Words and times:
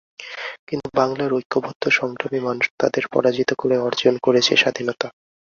কিন্তু 0.67 0.87
বাংলার 0.95 1.31
ঐক্যবদ্ধ 1.33 1.83
সংগ্রামী 1.99 2.39
মানুষ 2.39 2.65
তাদের 2.79 3.03
পরাজিত 3.13 3.49
করে 3.57 3.75
অর্জন 3.79 4.13
করেছে 4.25 4.53
স্বাধীনতা। 4.55 5.07